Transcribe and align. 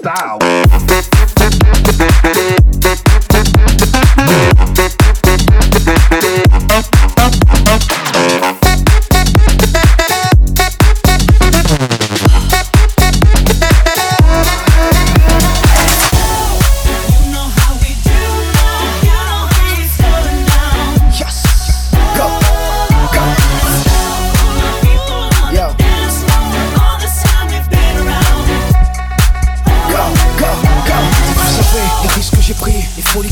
Cristal. 0.00 0.67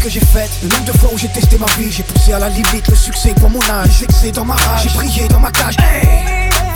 J'ai 0.08 0.20
le 0.62 0.68
nombre 0.68 0.84
de 0.84 0.92
fois 0.98 1.10
où 1.12 1.18
j'ai 1.18 1.28
testé 1.28 1.58
ma 1.58 1.66
vie, 1.78 1.90
j'ai 1.90 2.04
poussé 2.04 2.32
à 2.32 2.38
la 2.38 2.48
limite 2.48 2.86
le 2.88 2.94
succès 2.94 3.34
pour 3.40 3.50
mon 3.50 3.62
âge, 3.62 4.04
j'ai 4.22 4.30
dans 4.30 4.44
ma 4.44 4.54
rage, 4.54 4.82
j'ai 4.84 4.90
prié 4.90 5.26
dans 5.28 5.40
ma 5.40 5.50
cage. 5.50 5.76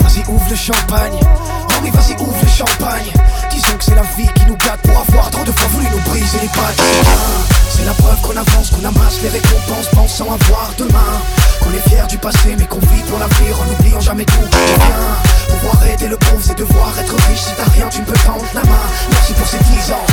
Vas-y 0.01 0.23
ouvre 0.27 0.45
le 0.49 0.55
champagne, 0.55 1.17
oh 1.23 1.73
mais 1.81 1.91
vas-y 1.91 2.13
ouvre 2.19 2.35
le 2.41 2.49
champagne. 2.49 3.11
Disons 3.49 3.77
que 3.77 3.85
c'est 3.85 3.95
la 3.95 4.03
vie 4.17 4.27
qui 4.35 4.45
nous 4.47 4.57
gâte 4.57 4.81
pour 4.81 4.99
avoir 4.99 5.31
trop 5.31 5.45
de 5.45 5.51
fois 5.51 5.69
voulu 5.69 5.87
nous 5.91 6.01
briser 6.11 6.39
les 6.41 6.49
pattes. 6.49 6.75
C'est 6.75 7.01
bien, 7.01 7.67
C'est 7.69 7.85
la 7.85 7.93
preuve 7.93 8.19
qu'on 8.21 8.35
avance, 8.35 8.69
qu'on 8.71 8.83
amasse 8.83 9.21
les 9.23 9.29
récompenses, 9.29 9.87
pensant 9.93 10.25
avoir 10.25 10.73
demain. 10.77 11.13
Qu'on 11.61 11.71
est 11.71 11.89
fier 11.89 12.07
du 12.07 12.17
passé, 12.17 12.55
mais 12.57 12.65
qu'on 12.65 12.79
vit 12.79 13.03
pour 13.07 13.19
l'avenir 13.19 13.61
en 13.61 13.65
n'oubliant 13.65 14.01
jamais 14.01 14.25
tout. 14.25 14.47
Bien, 14.51 15.57
pouvoir 15.57 15.87
aider 15.87 16.07
le 16.07 16.17
pauvre, 16.17 16.41
c'est 16.41 16.57
devoir 16.57 16.91
être 16.99 17.15
riche. 17.29 17.41
Si 17.41 17.51
t'as 17.55 17.71
rien, 17.71 17.87
tu 17.87 18.01
ne 18.01 18.05
peux 18.05 18.19
tendre 18.25 18.45
la 18.53 18.63
main. 18.63 18.85
Merci 19.11 19.33
pour 19.33 19.47
ces 19.47 19.57
10 19.57 19.91
ans. 19.93 20.10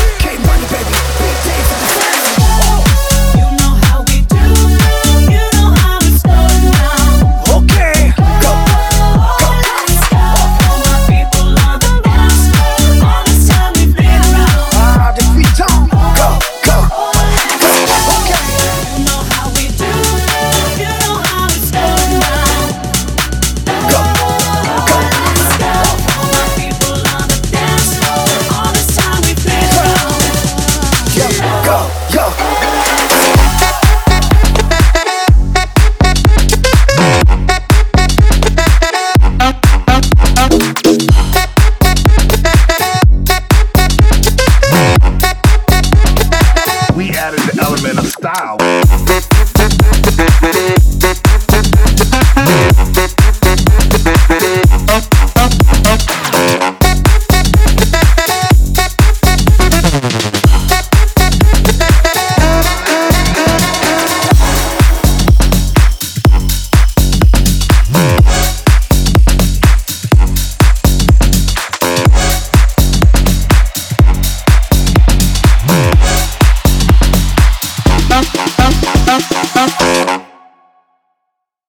in 47.88 47.99
a 47.99 48.04
style. 48.04 48.59